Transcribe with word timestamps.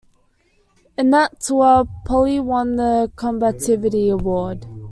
In 0.97 1.11
that 1.11 1.39
Tour, 1.41 1.87
Poli 2.05 2.39
won 2.39 2.75
the 2.75 3.11
Combativity 3.15 4.09
award. 4.11 4.65